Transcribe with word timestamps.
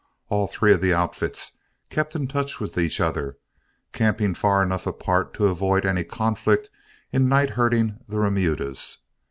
All 0.29 0.47
three 0.47 0.73
of 0.73 0.81
the 0.81 0.95
outfits 0.95 1.57
kept 1.91 2.15
in 2.15 2.25
touch 2.27 2.59
with 2.59 2.75
each 2.75 2.99
other, 2.99 3.37
camping 3.93 4.33
far 4.33 4.63
enough 4.63 4.87
apart 4.87 5.31
to 5.35 5.45
avoid 5.45 5.85
any 5.85 6.03
conflict 6.03 6.71
in 7.11 7.29
night 7.29 7.51
herding 7.51 7.99
the 8.07 8.17
remudas. 8.17 8.97